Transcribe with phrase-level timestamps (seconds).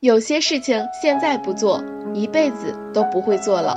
[0.00, 1.82] 有些事情现在不做，
[2.14, 3.76] 一辈子都不会做了。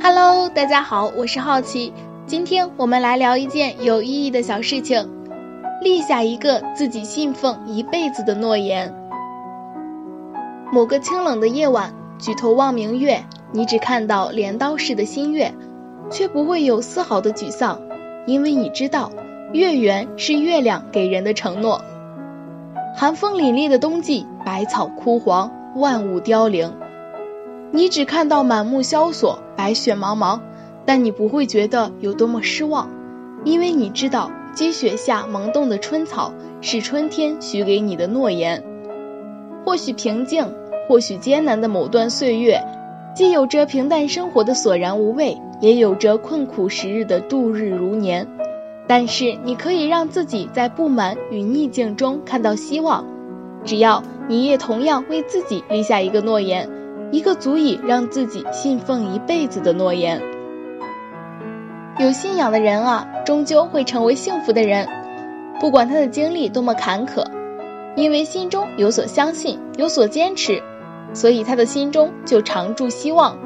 [0.00, 1.92] Hello，大家好，我是好奇，
[2.24, 5.10] 今天我们来聊一件有意义的小事情，
[5.82, 8.94] 立下一个自己信奉一辈子的诺言。
[10.72, 15.52] 某个清冷的夜晚，举头望明月，你只看到镰刀似的新月，
[16.12, 17.82] 却不会有丝毫的沮丧，
[18.24, 19.10] 因为你知道，
[19.52, 21.82] 月圆是月亮给人的承诺。
[23.00, 26.74] 寒风凛冽的冬季，百草枯黄，万物凋零，
[27.72, 30.40] 你只看到满目萧索，白雪茫茫，
[30.84, 32.90] 但你不会觉得有多么失望，
[33.42, 38.62] 因为你知道积雪下萌动的春草是春天许给你的诺言。
[39.64, 40.52] 或许平静，
[40.86, 42.62] 或许艰难的某段岁月，
[43.16, 48.28] 既有着平淡生活的索然无味，也有着困苦时日的度日如年。
[48.90, 53.04] 但是你可以让自己在不满与逆境中看到希望，
[53.64, 56.68] 只要你也同样为自己立下一个诺言，
[57.12, 60.20] 一个足以让自己信奉一辈子的诺言。
[62.00, 64.88] 有信仰的人啊，终究会成为幸福的人，
[65.60, 67.24] 不管他的经历多么坎坷，
[67.94, 70.60] 因为心中有所相信，有所坚持，
[71.14, 73.38] 所以他的心中就常驻希望。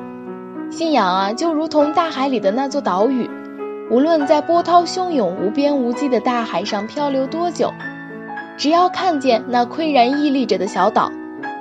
[0.70, 3.28] 信仰啊，就如同大海里的那座岛屿。
[3.90, 7.70] 无论在波涛汹涌、无边无际的大海上漂流多久，
[8.56, 11.10] 只要看见那岿然屹立着的小岛，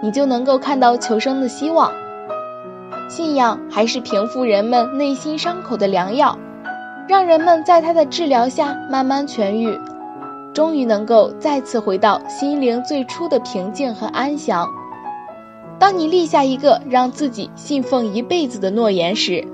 [0.02, 1.92] 你就能够看到求生的希望。
[3.10, 6.38] 信仰还是平复人们内心伤口的良药，
[7.10, 9.78] 让人们在它的治疗下慢慢痊愈，
[10.54, 14.66] 终于能够再次回到心灵最初的平静和安详。
[15.78, 19.46] 当你立下一个让自己信奉一辈子的诺言时，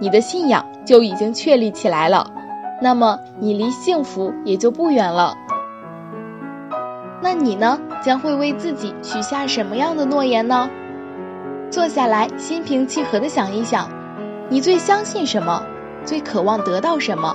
[0.00, 0.64] 你的信仰。
[0.84, 2.30] 就已经确立起来了，
[2.80, 5.36] 那么你离幸福也就不远了。
[7.22, 7.80] 那你呢？
[8.02, 10.68] 将会为自己许下什么样的诺言呢？
[11.70, 13.88] 坐下来，心平气和的想一想，
[14.50, 15.62] 你最相信什么？
[16.04, 17.34] 最渴望得到什么？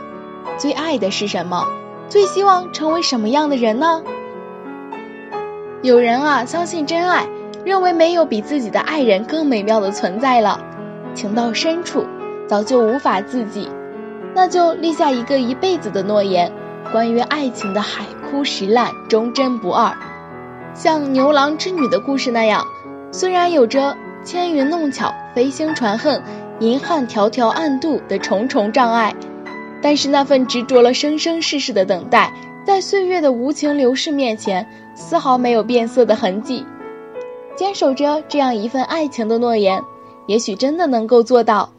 [0.59, 1.65] 最爱的是什么？
[2.07, 4.03] 最希望成为什么样的人呢？
[5.81, 7.27] 有人啊，相信真爱，
[7.65, 10.59] 认为没有比自己的爱人更美妙的存在了，
[11.15, 12.05] 情到深处。
[12.49, 13.69] 早就无法自己，
[14.33, 16.51] 那就立下一个一辈子的诺言，
[16.91, 19.95] 关于爱情的海枯石烂，忠贞不二。
[20.73, 22.65] 像牛郎织女的故事那样，
[23.11, 26.23] 虽然有着牵云弄巧、飞星传恨、
[26.59, 29.15] 银汉迢迢暗渡的重重障碍，
[29.79, 32.33] 但是那份执着了生生世世的等待，
[32.65, 36.65] 在岁月的无情流逝面前，丝毫没有变色的痕迹。
[37.55, 39.83] 坚守着这样一份爱情的诺言，
[40.25, 41.69] 也许真的能够做到。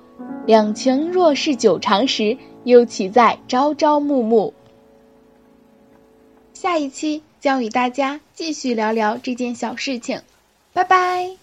[0.50, 4.52] 两情若是久长时，又岂在朝朝暮暮？
[6.54, 10.22] 下一期将与大家继续聊聊这件小事情，
[10.72, 11.36] 拜拜。